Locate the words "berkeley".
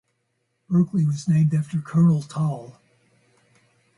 0.67-1.05